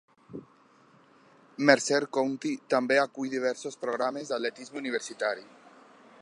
Mercer 1.69 1.99
County 2.17 2.53
també 2.75 2.97
acull 3.03 3.31
diversos 3.37 3.79
programes 3.85 4.33
d'atletisme 4.33 4.83
universitari. 4.83 5.47